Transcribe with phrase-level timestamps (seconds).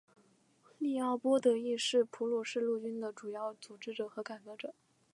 [0.79, 4.73] 利奥波德亦是普鲁士陆军的主要组织者和改革者。